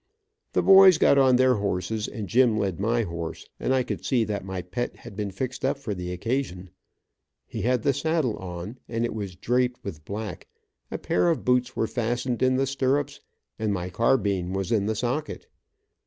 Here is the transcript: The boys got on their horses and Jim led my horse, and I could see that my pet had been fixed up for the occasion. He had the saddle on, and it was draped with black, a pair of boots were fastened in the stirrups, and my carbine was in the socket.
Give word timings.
The 0.53 0.63
boys 0.63 0.97
got 0.97 1.19
on 1.19 1.35
their 1.35 1.53
horses 1.57 2.07
and 2.07 2.27
Jim 2.27 2.57
led 2.57 2.79
my 2.79 3.03
horse, 3.03 3.45
and 3.59 3.71
I 3.71 3.83
could 3.83 4.03
see 4.03 4.23
that 4.23 4.43
my 4.43 4.63
pet 4.63 4.95
had 4.95 5.15
been 5.15 5.29
fixed 5.29 5.63
up 5.63 5.77
for 5.77 5.93
the 5.93 6.11
occasion. 6.11 6.71
He 7.45 7.61
had 7.61 7.83
the 7.83 7.93
saddle 7.93 8.35
on, 8.37 8.79
and 8.89 9.05
it 9.05 9.13
was 9.13 9.35
draped 9.35 9.83
with 9.83 10.03
black, 10.03 10.47
a 10.89 10.97
pair 10.97 11.29
of 11.29 11.45
boots 11.45 11.75
were 11.75 11.85
fastened 11.85 12.41
in 12.41 12.55
the 12.55 12.65
stirrups, 12.65 13.19
and 13.59 13.71
my 13.71 13.91
carbine 13.91 14.53
was 14.53 14.71
in 14.71 14.87
the 14.87 14.95
socket. 14.95 15.45